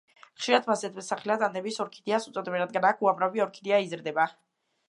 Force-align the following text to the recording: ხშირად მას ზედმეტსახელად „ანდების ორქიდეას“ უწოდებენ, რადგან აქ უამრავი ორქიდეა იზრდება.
ხშირად 0.43 0.63
მას 0.69 0.79
ზედმეტსახელად 0.85 1.43
„ანდების 1.49 1.77
ორქიდეას“ 1.85 2.27
უწოდებენ, 2.31 2.65
რადგან 2.65 2.91
აქ 2.93 3.07
უამრავი 3.09 3.45
ორქიდეა 3.47 3.83
იზრდება. 3.89 4.31